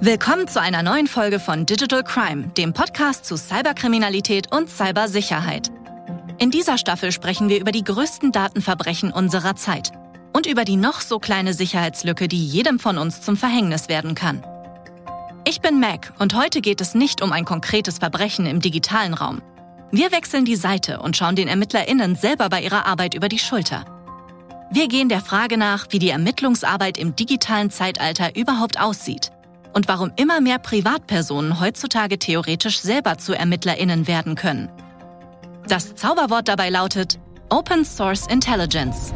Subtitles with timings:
[0.00, 5.72] Willkommen zu einer neuen Folge von Digital Crime, dem Podcast zu Cyberkriminalität und Cybersicherheit.
[6.38, 9.90] In dieser Staffel sprechen wir über die größten Datenverbrechen unserer Zeit
[10.32, 14.46] und über die noch so kleine Sicherheitslücke, die jedem von uns zum Verhängnis werden kann.
[15.44, 19.42] Ich bin Mac und heute geht es nicht um ein konkretes Verbrechen im digitalen Raum.
[19.90, 23.84] Wir wechseln die Seite und schauen den ErmittlerInnen selber bei ihrer Arbeit über die Schulter.
[24.70, 29.32] Wir gehen der Frage nach, wie die Ermittlungsarbeit im digitalen Zeitalter überhaupt aussieht
[29.78, 34.68] und warum immer mehr Privatpersonen heutzutage theoretisch selber zu ErmittlerInnen werden können.
[35.68, 39.14] Das Zauberwort dabei lautet Open Source Intelligence.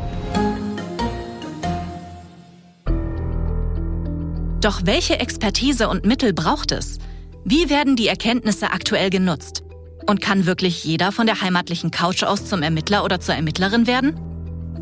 [4.61, 6.99] Doch welche Expertise und Mittel braucht es?
[7.45, 9.65] Wie werden die Erkenntnisse aktuell genutzt?
[10.07, 14.15] Und kann wirklich jeder von der heimatlichen Couch aus zum Ermittler oder zur Ermittlerin werden?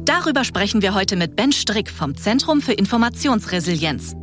[0.05, 4.15] Darüber sprechen wir heute mit Ben Strick vom Zentrum für Informationsresilienz.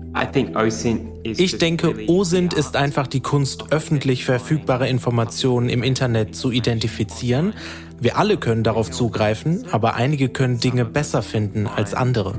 [1.24, 7.54] Ich denke, OSINT ist einfach die Kunst, öffentlich verfügbare Informationen im Internet zu identifizieren.
[8.00, 12.36] Wir alle können darauf zugreifen, aber einige können Dinge besser finden als andere.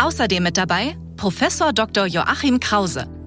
[0.00, 2.06] Außerdem mit dabei Professor Dr.
[2.06, 3.17] Joachim Krause.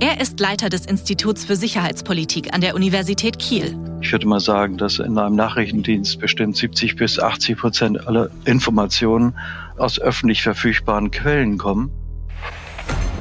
[0.00, 3.76] Er ist Leiter des Instituts für Sicherheitspolitik an der Universität Kiel.
[4.00, 9.36] Ich würde mal sagen, dass in einem Nachrichtendienst bestimmt 70 bis 80 Prozent aller Informationen
[9.76, 11.90] aus öffentlich verfügbaren Quellen kommen.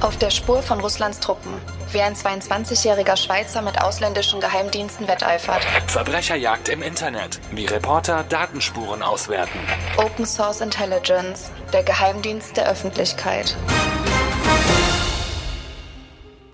[0.02, 1.52] Auf der Spur von Russlands Truppen,
[1.94, 5.66] wie ein 22-jähriger Schweizer mit ausländischen Geheimdiensten wetteifert.
[5.88, 9.58] Verbrecherjagd im Internet, wie Reporter Datenspuren auswerten.
[9.98, 13.58] Open Source Intelligence, der Geheimdienst der Öffentlichkeit.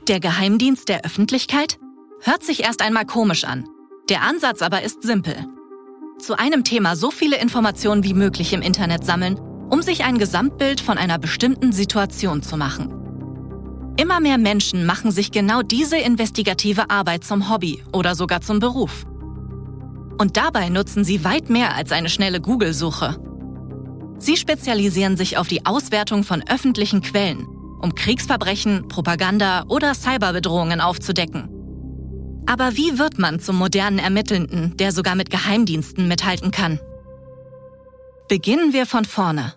[0.09, 1.79] Der Geheimdienst der Öffentlichkeit?
[2.21, 3.69] Hört sich erst einmal komisch an.
[4.09, 5.33] Der Ansatz aber ist simpel.
[6.19, 10.81] Zu einem Thema so viele Informationen wie möglich im Internet sammeln, um sich ein Gesamtbild
[10.81, 12.93] von einer bestimmten Situation zu machen.
[13.95, 19.05] Immer mehr Menschen machen sich genau diese investigative Arbeit zum Hobby oder sogar zum Beruf.
[20.17, 23.15] Und dabei nutzen sie weit mehr als eine schnelle Google-Suche.
[24.17, 27.47] Sie spezialisieren sich auf die Auswertung von öffentlichen Quellen,
[27.83, 31.49] um Kriegsverbrechen, Propaganda oder Cyberbedrohungen aufzudecken.
[32.45, 36.79] Aber wie wird man zum modernen Ermittelnden, der sogar mit Geheimdiensten mithalten kann?
[38.29, 39.53] Beginnen wir von vorne.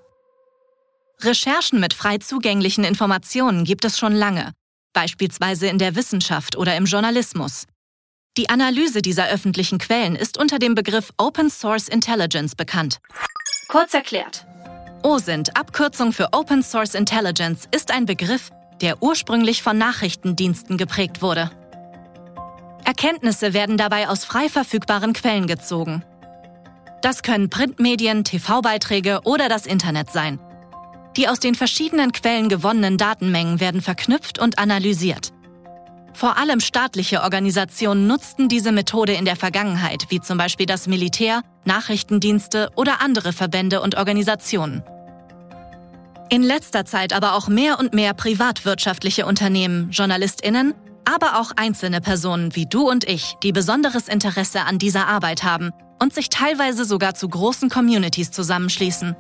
[1.22, 4.52] Recherchen mit frei zugänglichen Informationen gibt es schon lange,
[4.92, 7.66] beispielsweise in der Wissenschaft oder im Journalismus.
[8.36, 12.98] Die Analyse dieser öffentlichen Quellen ist unter dem Begriff Open Source Intelligence bekannt.
[13.68, 14.46] Kurz erklärt.
[15.06, 18.50] OSINT, Abkürzung für Open Source Intelligence, ist ein Begriff,
[18.80, 21.48] der ursprünglich von Nachrichtendiensten geprägt wurde.
[22.84, 26.04] Erkenntnisse werden dabei aus frei verfügbaren Quellen gezogen.
[27.02, 30.40] Das können Printmedien, TV-Beiträge oder das Internet sein.
[31.16, 35.32] Die aus den verschiedenen Quellen gewonnenen Datenmengen werden verknüpft und analysiert.
[36.14, 41.42] Vor allem staatliche Organisationen nutzten diese Methode in der Vergangenheit, wie zum Beispiel das Militär,
[41.64, 44.82] Nachrichtendienste oder andere Verbände und Organisationen.
[46.28, 52.56] In letzter Zeit aber auch mehr und mehr privatwirtschaftliche Unternehmen, Journalistinnen aber auch einzelne Personen
[52.56, 55.70] wie du und ich, die besonderes Interesse an dieser Arbeit haben
[56.00, 59.14] und sich teilweise sogar zu großen Communities zusammenschließen.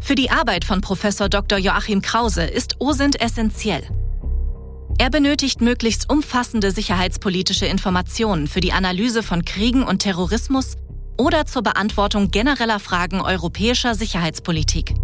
[0.00, 1.58] Für die Arbeit von Professor Dr.
[1.58, 3.84] Joachim Krause ist OSINT essentiell.
[4.98, 10.76] Er benötigt möglichst umfassende sicherheitspolitische Informationen für die Analyse von Kriegen und Terrorismus
[11.16, 14.94] oder zur Beantwortung genereller Fragen europäischer Sicherheitspolitik.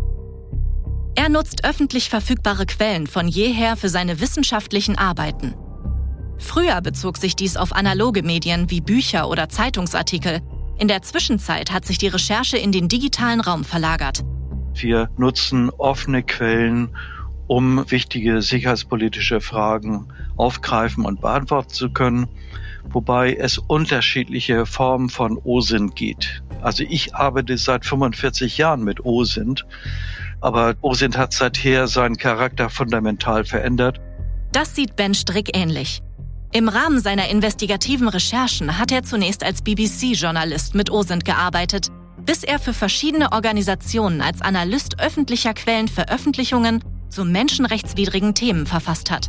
[1.14, 5.54] Er nutzt öffentlich verfügbare Quellen von jeher für seine wissenschaftlichen Arbeiten.
[6.38, 10.40] Früher bezog sich dies auf analoge Medien wie Bücher oder Zeitungsartikel.
[10.78, 14.22] In der Zwischenzeit hat sich die Recherche in den digitalen Raum verlagert.
[14.74, 16.94] Wir nutzen offene Quellen,
[17.46, 22.28] um wichtige sicherheitspolitische Fragen aufgreifen und beantworten zu können,
[22.90, 26.42] wobei es unterschiedliche Formen von OSINT gibt.
[26.62, 29.64] Also ich arbeite seit 45 Jahren mit OSINT
[30.40, 34.00] aber OSINT hat seither seinen Charakter fundamental verändert.
[34.52, 36.02] Das sieht Ben Strick ähnlich.
[36.52, 41.88] Im Rahmen seiner investigativen Recherchen hat er zunächst als BBC-Journalist mit OSINT gearbeitet,
[42.24, 49.28] bis er für verschiedene Organisationen als Analyst öffentlicher Quellen Veröffentlichungen zu menschenrechtswidrigen Themen verfasst hat.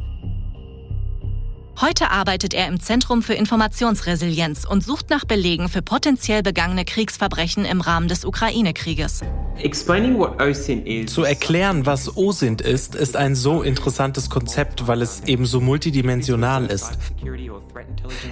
[1.80, 7.66] Heute arbeitet er im Zentrum für Informationsresilienz und sucht nach Belegen für potenziell begangene Kriegsverbrechen
[7.66, 9.22] im Rahmen des Ukraine-Krieges.
[11.08, 16.66] Zu erklären, was OSINT ist, ist ein so interessantes Konzept, weil es eben so multidimensional
[16.66, 16.98] ist.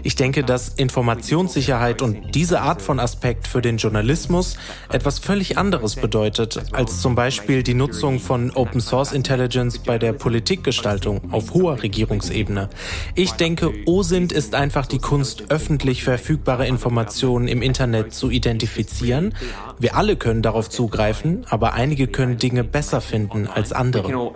[0.03, 4.57] Ich denke, dass Informationssicherheit und diese Art von Aspekt für den Journalismus
[4.91, 10.13] etwas völlig anderes bedeutet, als zum Beispiel die Nutzung von Open Source Intelligence bei der
[10.13, 12.69] Politikgestaltung auf hoher Regierungsebene.
[13.15, 19.33] Ich denke, OSINT ist einfach die Kunst, öffentlich verfügbare Informationen im Internet zu identifizieren.
[19.79, 24.31] Wir alle können darauf zugreifen, aber einige können Dinge besser finden als andere.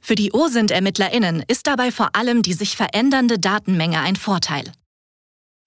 [0.00, 4.64] Für die OSINT-ErmittlerInnen ist dabei vor allem die sich verändernde Datenmenge ein Vorteil.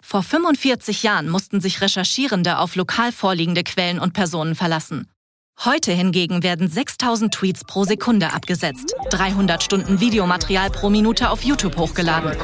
[0.02, 5.08] Vor 45 Jahren mussten sich Recherchierende auf lokal vorliegende Quellen und Personen verlassen.
[5.66, 11.78] Heute hingegen werden 6000 Tweets pro Sekunde abgesetzt, 300 Stunden Videomaterial pro Minute auf YouTube
[11.78, 12.38] hochgeladen.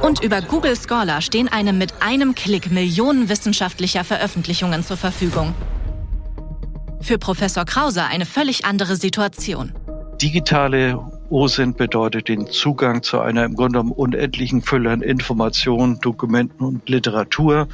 [0.00, 5.54] Und über Google Scholar stehen einem mit einem Klick Millionen wissenschaftlicher Veröffentlichungen zur Verfügung.
[7.02, 9.74] Für Professor Krause eine völlig andere Situation.
[10.22, 16.64] Digitale OSINT bedeutet den Zugang zu einer im Grunde genommen unendlichen Fülle an Informationen, Dokumenten
[16.64, 17.68] und Literatur,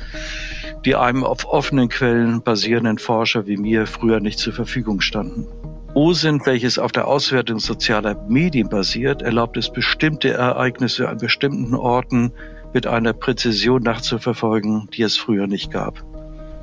[0.85, 5.47] die einem auf offenen Quellen basierenden Forscher wie mir früher nicht zur Verfügung standen.
[5.95, 12.33] OSINT, welches auf der Auswertung sozialer Medien basiert, erlaubt es bestimmte Ereignisse an bestimmten Orten
[12.73, 16.05] mit einer Präzision nachzuverfolgen, die es früher nicht gab.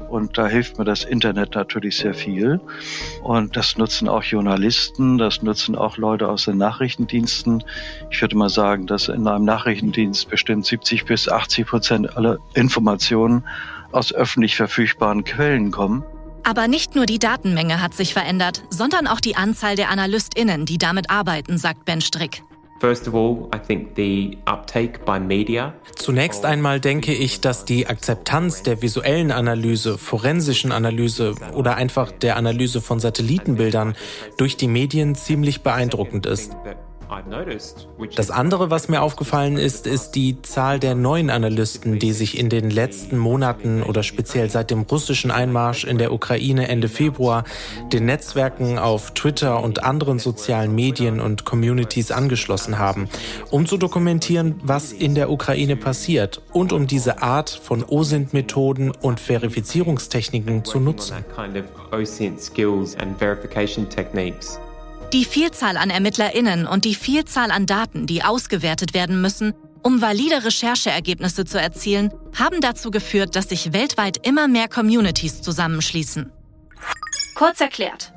[0.10, 2.62] Und da hilft mir das Internet natürlich sehr viel.
[3.24, 7.64] Und das nutzen auch Journalisten, das nutzen auch Leute aus den Nachrichtendiensten.
[8.10, 13.44] Ich würde mal sagen, dass in einem Nachrichtendienst bestimmt 70 bis 80 Prozent aller Informationen
[13.92, 16.04] aus öffentlich verfügbaren Quellen kommen.
[16.44, 20.78] Aber nicht nur die Datenmenge hat sich verändert, sondern auch die Anzahl der AnalystInnen, die
[20.78, 22.44] damit arbeiten, sagt Ben Strick.
[25.96, 32.38] Zunächst einmal denke ich, dass die Akzeptanz der visuellen Analyse, forensischen Analyse oder einfach der
[32.38, 33.96] Analyse von Satellitenbildern
[34.38, 36.56] durch die Medien ziemlich beeindruckend ist.
[38.16, 42.50] Das andere, was mir aufgefallen ist, ist die Zahl der neuen Analysten, die sich in
[42.50, 47.44] den letzten Monaten oder speziell seit dem russischen Einmarsch in der Ukraine Ende Februar
[47.94, 53.08] den Netzwerken auf Twitter und anderen sozialen Medien und Communities angeschlossen haben,
[53.52, 59.20] um zu dokumentieren, was in der Ukraine passiert und um diese Art von OSINT-Methoden und
[59.20, 61.16] Verifizierungstechniken zu nutzen.
[65.14, 70.44] Die Vielzahl an ErmittlerInnen und die Vielzahl an Daten, die ausgewertet werden müssen, um valide
[70.44, 76.30] Rechercheergebnisse zu erzielen, haben dazu geführt, dass sich weltweit immer mehr Communities zusammenschließen.
[77.36, 78.12] Kurz erklärt.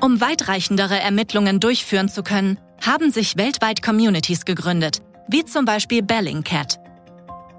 [0.00, 6.78] Um weitreichendere Ermittlungen durchführen zu können, haben sich weltweit Communities gegründet, wie zum Beispiel Bellingcat.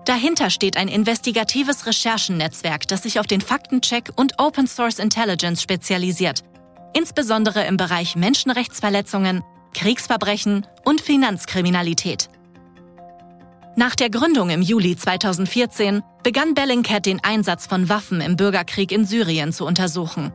[0.05, 6.43] Dahinter steht ein investigatives Recherchennetzwerk, das sich auf den Faktencheck und Open Source Intelligence spezialisiert
[6.93, 9.43] insbesondere im Bereich Menschenrechtsverletzungen,
[9.73, 12.29] Kriegsverbrechen und Finanzkriminalität.
[13.75, 19.05] Nach der Gründung im Juli 2014 begann Bellingcat den Einsatz von Waffen im Bürgerkrieg in
[19.05, 20.31] Syrien zu untersuchen.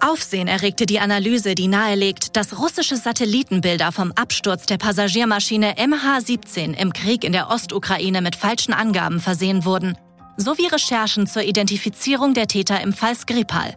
[0.00, 6.92] Aufsehen erregte die Analyse, die nahelegt, dass russische Satellitenbilder vom Absturz der Passagiermaschine MH17 im
[6.92, 9.98] Krieg in der Ostukraine mit falschen Angaben versehen wurden,
[10.36, 13.76] sowie Recherchen zur Identifizierung der Täter im Fall Skripal.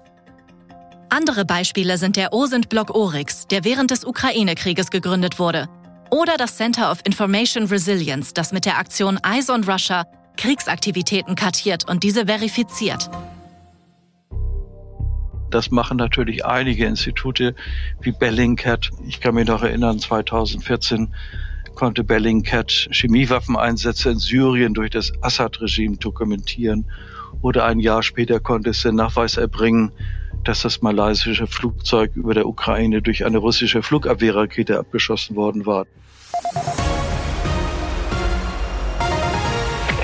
[1.13, 5.68] Andere Beispiele sind der OSINT-Block Oryx, der während des Ukraine-Krieges gegründet wurde,
[6.10, 10.06] oder das Center of Information Resilience, das mit der Aktion Eyes on Russia
[10.38, 13.10] Kriegsaktivitäten kartiert und diese verifiziert.
[15.50, 17.56] Das machen natürlich einige Institute
[18.00, 18.91] wie Bellingcat.
[19.06, 21.13] Ich kann mich noch erinnern, 2014
[21.75, 26.86] konnte Bellingcat Chemiewaffeneinsätze in Syrien durch das Assad-Regime dokumentieren.
[27.41, 29.91] Oder ein Jahr später konnte es den Nachweis erbringen,
[30.43, 35.85] dass das malaysische Flugzeug über der Ukraine durch eine russische Flugabwehrrakete abgeschossen worden war.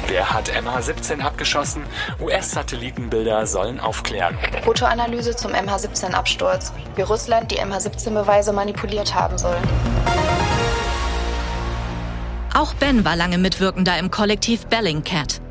[0.08, 1.84] Wer hat MH17 abgeschossen?
[2.20, 4.36] US-Satellitenbilder sollen aufklären.
[4.64, 6.74] Fotoanalyse zum MH17-Absturz.
[6.96, 9.58] Wie Russland die MH17-Beweise manipuliert haben soll.
[12.54, 15.42] Auch Ben war lange Mitwirkender im Kollektiv Bellingcat.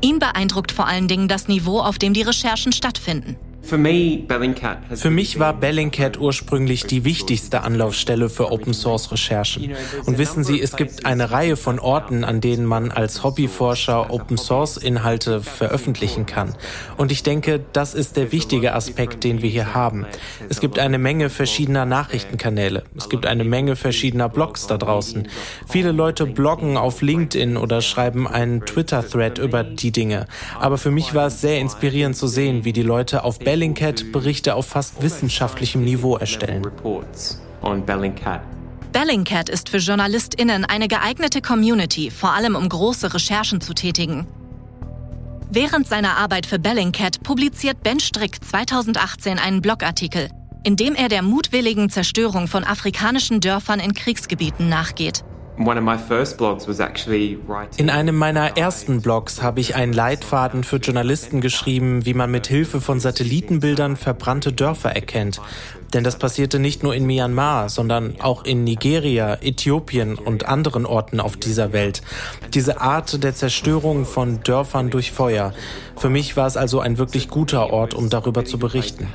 [0.00, 3.36] Ihn beeindruckt vor allen Dingen das Niveau, auf dem die Recherchen stattfinden.
[3.66, 9.74] Für mich war Bellingcat ursprünglich die wichtigste Anlaufstelle für Open Source Recherchen.
[10.04, 14.36] Und wissen Sie, es gibt eine Reihe von Orten, an denen man als Hobbyforscher Open
[14.36, 16.54] Source Inhalte veröffentlichen kann.
[16.98, 20.04] Und ich denke, das ist der wichtige Aspekt, den wir hier haben.
[20.50, 22.84] Es gibt eine Menge verschiedener Nachrichtenkanäle.
[22.96, 25.26] Es gibt eine Menge verschiedener Blogs da draußen.
[25.66, 30.26] Viele Leute bloggen auf LinkedIn oder schreiben einen Twitter-Thread über die Dinge.
[30.60, 34.10] Aber für mich war es sehr inspirierend zu sehen, wie die Leute auf Bellingcat Bellingcat
[34.10, 36.66] Berichte auf fast wissenschaftlichem Niveau erstellen.
[38.92, 44.26] Bellingcat ist für JournalistInnen eine geeignete Community, vor allem um große Recherchen zu tätigen.
[45.50, 50.30] Während seiner Arbeit für Bellingcat publiziert Ben Strick 2018 einen Blogartikel,
[50.64, 55.24] in dem er der mutwilligen Zerstörung von afrikanischen Dörfern in Kriegsgebieten nachgeht.
[57.76, 62.48] In einem meiner ersten Blogs habe ich einen Leitfaden für Journalisten geschrieben, wie man mit
[62.48, 65.40] Hilfe von Satellitenbildern verbrannte Dörfer erkennt.
[65.92, 71.20] Denn das passierte nicht nur in Myanmar, sondern auch in Nigeria, Äthiopien und anderen Orten
[71.20, 72.02] auf dieser Welt.
[72.52, 75.52] Diese Art der Zerstörung von Dörfern durch Feuer.
[75.96, 79.08] Für mich war es also ein wirklich guter Ort, um darüber zu berichten.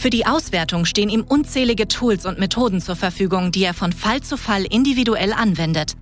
[0.00, 4.22] Für die Auswertung stehen ihm unzählige Tools und Methoden zur Verfügung, die er von Fall
[4.22, 5.92] zu Fall individuell anwendet.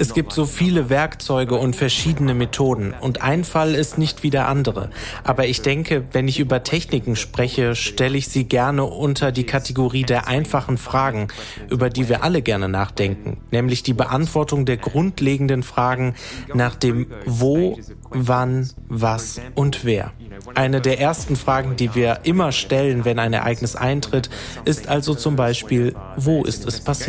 [0.00, 4.46] Es gibt so viele Werkzeuge und verschiedene Methoden und ein Fall ist nicht wie der
[4.46, 4.90] andere.
[5.24, 10.04] Aber ich denke, wenn ich über Techniken spreche, stelle ich sie gerne unter die Kategorie
[10.04, 11.26] der einfachen Fragen,
[11.68, 16.14] über die wir alle gerne nachdenken, nämlich die Beantwortung der grundlegenden Fragen
[16.54, 17.76] nach dem Wo,
[18.10, 20.12] wann, was und wer.
[20.54, 24.30] Eine der ersten Fragen, die wir immer stellen, wenn ein Ereignis eintritt,
[24.64, 26.99] ist also zum Beispiel, wo ist es passiert?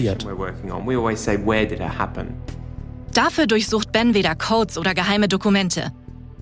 [3.13, 5.91] Dafür durchsucht Ben weder Codes oder geheime Dokumente.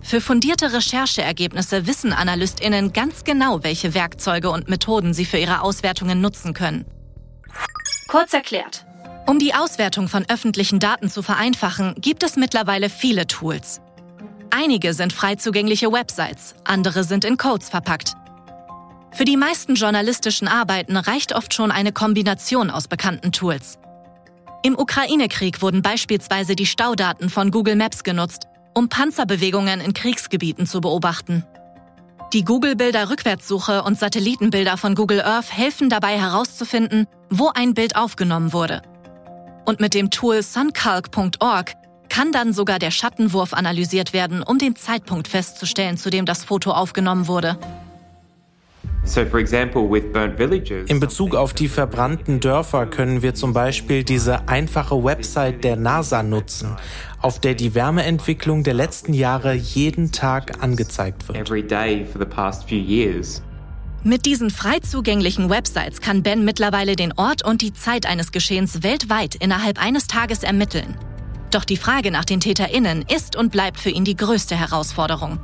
[0.01, 6.21] Für fundierte Rechercheergebnisse wissen AnalystInnen ganz genau, welche Werkzeuge und Methoden sie für ihre Auswertungen
[6.21, 6.85] nutzen können.
[8.07, 8.85] Kurz erklärt.
[9.27, 13.81] Um die Auswertung von öffentlichen Daten zu vereinfachen, gibt es mittlerweile viele Tools.
[14.49, 18.15] Einige sind frei zugängliche Websites, andere sind in Codes verpackt.
[19.11, 23.79] Für die meisten journalistischen Arbeiten reicht oft schon eine Kombination aus bekannten Tools.
[24.61, 30.81] Im Ukraine-Krieg wurden beispielsweise die Staudaten von Google Maps genutzt, um Panzerbewegungen in Kriegsgebieten zu
[30.81, 31.45] beobachten.
[32.33, 38.83] Die Google-Bilder-Rückwärtssuche und Satellitenbilder von Google Earth helfen dabei herauszufinden, wo ein Bild aufgenommen wurde.
[39.65, 41.73] Und mit dem Tool suncalc.org
[42.09, 46.71] kann dann sogar der Schattenwurf analysiert werden, um den Zeitpunkt festzustellen, zu dem das Foto
[46.71, 47.57] aufgenommen wurde.
[50.87, 56.21] In Bezug auf die verbrannten Dörfer können wir zum Beispiel diese einfache Website der NASA
[56.21, 56.77] nutzen,
[57.21, 61.37] auf der die Wärmeentwicklung der letzten Jahre jeden Tag angezeigt wird.
[64.03, 68.81] Mit diesen frei zugänglichen Websites kann Ben mittlerweile den Ort und die Zeit eines Geschehens
[68.81, 70.95] weltweit innerhalb eines Tages ermitteln.
[71.51, 75.39] Doch die Frage nach den TäterInnen ist und bleibt für ihn die größte Herausforderung.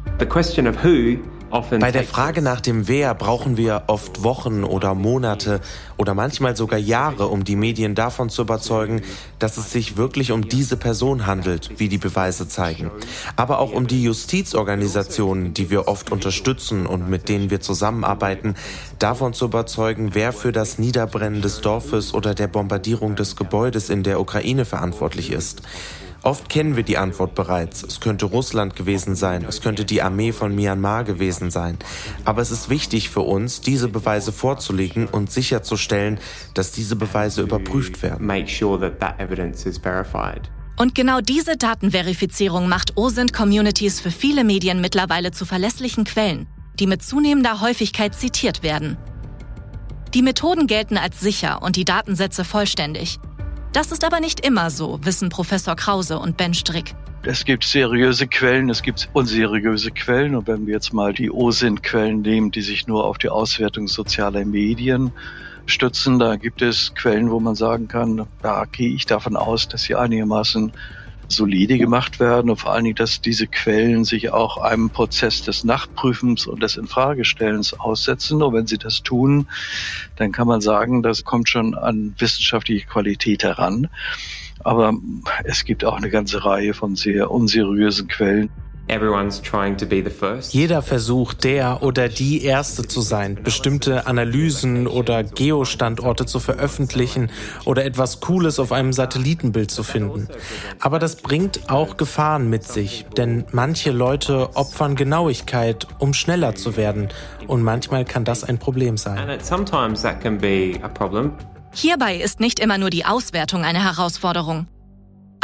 [1.52, 5.62] Bei der Frage nach dem Wer brauchen wir oft Wochen oder Monate
[5.96, 9.02] oder manchmal sogar Jahre, um die Medien davon zu überzeugen,
[9.40, 12.92] dass es sich wirklich um diese Person handelt, wie die Beweise zeigen.
[13.36, 18.56] Aber auch um die Justizorganisationen, die wir oft unterstützen und mit denen wir zusammenarbeiten,
[19.00, 24.04] davon zu überzeugen, wer für das Niederbrennen des Dorfes oder der Bombardierung des Gebäudes in
[24.04, 25.62] der Ukraine verantwortlich ist.
[26.26, 27.84] Oft kennen wir die Antwort bereits.
[27.84, 31.78] Es könnte Russland gewesen sein, es könnte die Armee von Myanmar gewesen sein.
[32.26, 36.20] Aber es ist wichtig für uns, diese Beweise vorzulegen und sicherzustellen,
[36.56, 38.26] dass diese Beweise überprüft werden.
[40.78, 46.48] Und genau diese Datenverifizierung macht OSINT-Communities für viele Medien mittlerweile zu verlässlichen Quellen,
[46.80, 48.98] die mit zunehmender Häufigkeit zitiert werden.
[50.16, 53.20] Die Methoden gelten als sicher und die Datensätze vollständig.
[53.76, 56.96] Das ist aber nicht immer so, wissen Professor Krause und Ben Strick.
[57.24, 60.34] Es gibt seriöse Quellen, es gibt unseriöse Quellen.
[60.34, 64.46] Und wenn wir jetzt mal die OSINT-Quellen nehmen, die sich nur auf die Auswertung sozialer
[64.46, 65.12] Medien
[65.66, 69.84] stützen, da gibt es Quellen, wo man sagen kann, da gehe ich davon aus, dass
[69.84, 70.72] sie einigermaßen
[71.28, 75.64] solide gemacht werden und vor allen Dingen, dass diese Quellen sich auch einem Prozess des
[75.64, 78.42] Nachprüfens und des Infragestellens aussetzen.
[78.42, 79.48] Und wenn sie das tun,
[80.16, 83.90] dann kann man sagen, das kommt schon an wissenschaftliche Qualität heran.
[84.64, 84.94] Aber
[85.44, 88.50] es gibt auch eine ganze Reihe von sehr unseriösen Quellen.
[90.54, 97.32] Jeder versucht, der oder die Erste zu sein, bestimmte Analysen oder Geostandorte zu veröffentlichen
[97.66, 100.28] oder etwas Cooles auf einem Satellitenbild zu finden.
[100.80, 106.78] Aber das bringt auch Gefahren mit sich, denn manche Leute opfern Genauigkeit, um schneller zu
[106.78, 107.10] werden.
[107.48, 109.40] Und manchmal kann das ein Problem sein.
[111.74, 114.68] Hierbei ist nicht immer nur die Auswertung eine Herausforderung.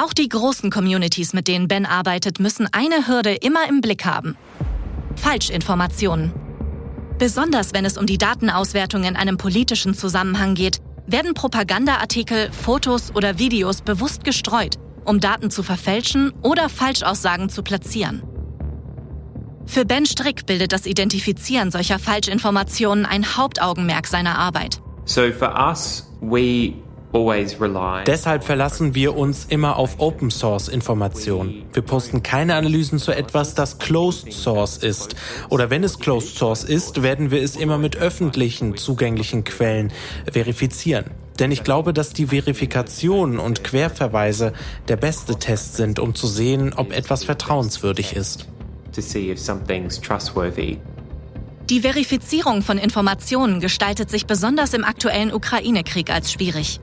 [0.01, 4.36] Auch die großen Communities, mit denen Ben arbeitet, müssen eine Hürde immer im Blick haben.
[5.15, 6.34] Falschinformationen.
[7.20, 13.38] Besonders wenn es um die Datenauswertung in einem politischen Zusammenhang geht, werden Propagandaartikel, Fotos oder
[13.38, 18.24] Videos bewusst gestreut, um Daten zu verfälschen oder Falschaussagen zu platzieren.
[19.67, 24.81] Für Ben Strick bildet das Identifizieren solcher Falschinformationen ein Hauptaugenmerk seiner Arbeit.
[25.05, 26.74] So for us, we
[28.06, 31.65] Deshalb verlassen wir uns immer auf Open Source Informationen.
[31.74, 35.15] Wir posten keine Analysen zu etwas, das Closed Source ist.
[35.50, 39.91] Oder wenn es Closed Source ist, werden wir es immer mit öffentlichen, zugänglichen Quellen
[40.32, 41.06] verifizieren.
[41.39, 44.53] Denn ich glaube, dass die Verifikation und Querverweise
[44.88, 48.48] der beste Test sind, um zu sehen, ob etwas vertrauenswürdig ist.
[51.70, 56.80] Die Verifizierung von Informationen gestaltet sich besonders im aktuellen Ukraine-Krieg als schwierig.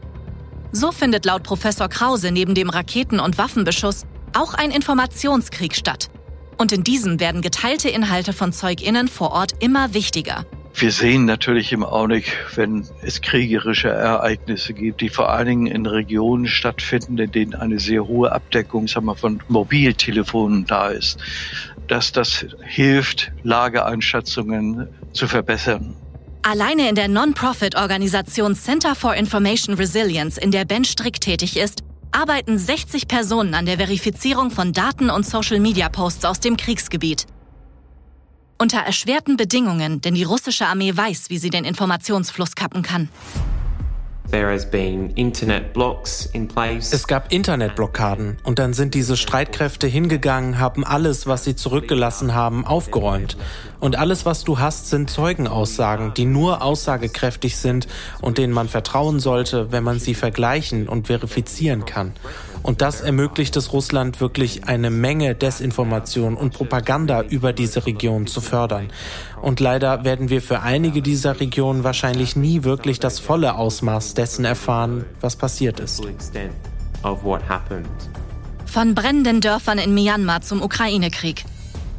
[0.72, 6.10] So findet laut Professor Krause neben dem Raketen- und Waffenbeschuss auch ein Informationskrieg statt.
[6.58, 10.44] Und in diesem werden geteilte Inhalte von ZeugInnen vor Ort immer wichtiger.
[10.74, 15.86] Wir sehen natürlich im Augenblick, wenn es kriegerische Ereignisse gibt, die vor allen Dingen in
[15.86, 21.18] Regionen stattfinden, in denen eine sehr hohe Abdeckung sagen wir, von Mobiltelefonen da ist,
[21.88, 25.96] dass das hilft, Lageeinschätzungen zu verbessern.
[26.50, 32.56] Alleine in der Non-Profit-Organisation Center for Information Resilience, in der Ben Strick tätig ist, arbeiten
[32.56, 37.26] 60 Personen an der Verifizierung von Daten und Social-Media-Posts aus dem Kriegsgebiet.
[38.56, 43.10] Unter erschwerten Bedingungen, denn die russische Armee weiß, wie sie den Informationsfluss kappen kann.
[46.92, 52.66] Es gab Internetblockaden und dann sind diese Streitkräfte hingegangen, haben alles, was sie zurückgelassen haben,
[52.66, 53.38] aufgeräumt.
[53.80, 57.86] Und alles, was du hast, sind Zeugenaussagen, die nur aussagekräftig sind
[58.20, 62.12] und denen man vertrauen sollte, wenn man sie vergleichen und verifizieren kann.
[62.62, 68.40] Und das ermöglicht es Russland wirklich eine Menge Desinformation und Propaganda über diese Region zu
[68.40, 68.88] fördern.
[69.40, 74.44] Und leider werden wir für einige dieser Regionen wahrscheinlich nie wirklich das volle Ausmaß dessen
[74.44, 76.02] erfahren, was passiert ist.
[78.66, 81.44] Von brennenden Dörfern in Myanmar zum Ukraine-Krieg.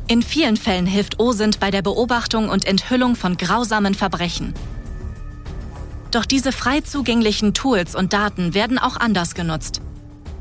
[0.09, 4.55] In vielen Fällen hilft OSINT bei der Beobachtung und Enthüllung von grausamen Verbrechen.
[6.09, 9.81] Doch diese frei zugänglichen Tools und Daten werden auch anders genutzt.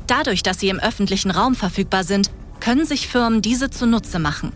[0.07, 4.53] Dadurch, dass sie im öffentlichen Raum verfügbar sind, können sich Firmen diese zunutze machen.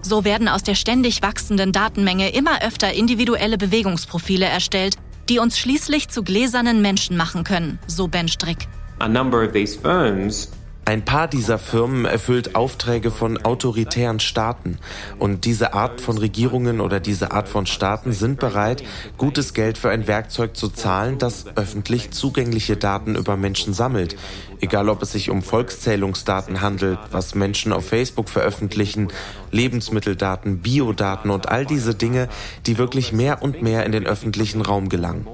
[0.00, 4.94] So werden aus der ständig wachsenden Datenmenge immer öfter individuelle Bewegungsprofile erstellt,
[5.28, 8.68] die uns schließlich zu gläsernen Menschen machen können, so Ben Strick.
[9.00, 10.52] A number of these firms
[10.86, 14.78] ein paar dieser Firmen erfüllt Aufträge von autoritären Staaten.
[15.18, 18.84] Und diese Art von Regierungen oder diese Art von Staaten sind bereit,
[19.18, 24.16] gutes Geld für ein Werkzeug zu zahlen, das öffentlich zugängliche Daten über Menschen sammelt.
[24.60, 29.08] Egal ob es sich um Volkszählungsdaten handelt, was Menschen auf Facebook veröffentlichen,
[29.50, 32.28] Lebensmitteldaten, Biodaten und all diese Dinge,
[32.64, 35.26] die wirklich mehr und mehr in den öffentlichen Raum gelangen.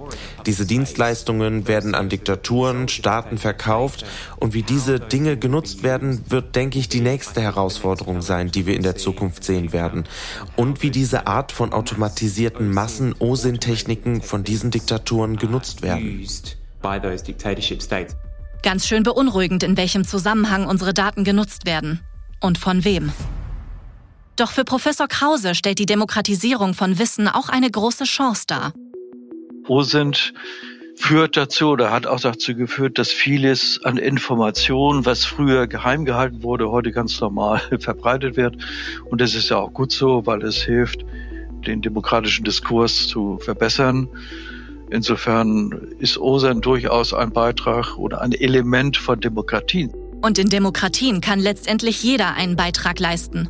[0.46, 4.04] Diese Dienstleistungen werden an Diktaturen, Staaten verkauft
[4.36, 8.74] und wie diese Dinge genutzt werden, wird, denke ich, die nächste Herausforderung sein, die wir
[8.74, 10.04] in der Zukunft sehen werden.
[10.56, 16.26] Und wie diese Art von automatisierten Massen-OSIN-Techniken von diesen Diktaturen genutzt werden.
[18.62, 22.00] Ganz schön beunruhigend, in welchem Zusammenhang unsere Daten genutzt werden.
[22.40, 23.12] Und von wem.
[24.36, 28.72] Doch für Professor Krause stellt die Demokratisierung von Wissen auch eine große Chance dar.
[29.68, 30.34] OSINT
[30.96, 36.42] führt dazu oder hat auch dazu geführt, dass vieles an Informationen, was früher geheim gehalten
[36.42, 38.56] wurde, heute ganz normal verbreitet wird.
[39.10, 41.04] Und das ist ja auch gut so, weil es hilft,
[41.66, 44.08] den demokratischen Diskurs zu verbessern.
[44.90, 49.92] Insofern ist OSAN durchaus ein Beitrag oder ein Element von Demokratien.
[50.20, 53.48] Und in Demokratien kann letztendlich jeder einen Beitrag leisten.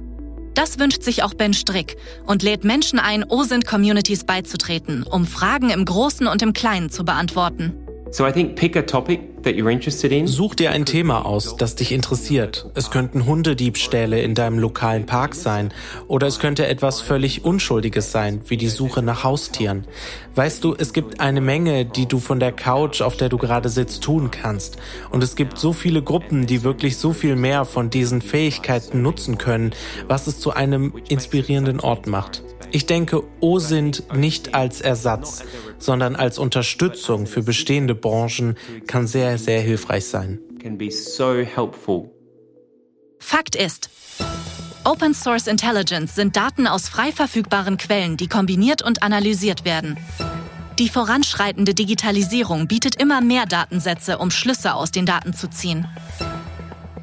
[0.54, 5.84] Das wünscht sich auch Ben Strick und lädt Menschen ein, OSINT-Communities beizutreten, um Fragen im
[5.84, 7.81] Großen und im Kleinen zu beantworten.
[10.26, 12.70] Such dir ein Thema aus, das dich interessiert.
[12.74, 15.72] Es könnten Hundediebstähle in deinem lokalen Park sein
[16.08, 19.86] oder es könnte etwas völlig Unschuldiges sein, wie die Suche nach Haustieren.
[20.34, 23.70] Weißt du, es gibt eine Menge, die du von der Couch, auf der du gerade
[23.70, 24.76] sitzt, tun kannst.
[25.10, 29.38] Und es gibt so viele Gruppen, die wirklich so viel mehr von diesen Fähigkeiten nutzen
[29.38, 29.70] können,
[30.06, 32.42] was es zu einem inspirierenden Ort macht.
[32.74, 35.44] Ich denke, OSINT nicht als Ersatz,
[35.78, 38.56] sondern als Unterstützung für bestehende Branchen
[38.86, 40.38] kann sehr, sehr hilfreich sein.
[43.18, 43.90] Fakt ist,
[44.84, 49.98] Open Source Intelligence sind Daten aus frei verfügbaren Quellen, die kombiniert und analysiert werden.
[50.78, 55.86] Die voranschreitende Digitalisierung bietet immer mehr Datensätze, um Schlüsse aus den Daten zu ziehen.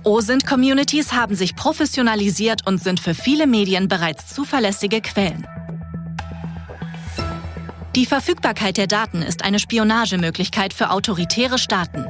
[0.03, 5.45] OSINT-Communities haben sich professionalisiert und sind für viele Medien bereits zuverlässige Quellen.
[7.99, 12.05] Die Verfügbarkeit der Daten ist eine Spionagemöglichkeit für autoritäre Staaten.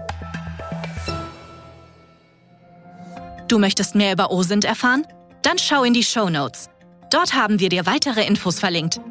[3.47, 5.08] Du möchtest mehr über OSINT erfahren?
[5.41, 6.69] Dann schau in die Show Notes.
[7.10, 9.02] Dort haben wir dir weitere Infos verlinkt.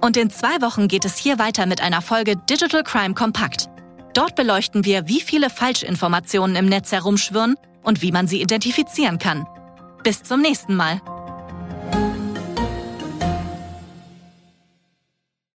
[0.00, 3.68] Und in zwei Wochen geht es hier weiter mit einer Folge Digital Crime Compact.
[4.14, 9.46] Dort beleuchten wir, wie viele Falschinformationen im Netz herumschwirren und wie man sie identifizieren kann.
[10.02, 11.02] Bis zum nächsten Mal.